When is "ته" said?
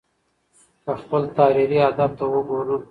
2.17-2.25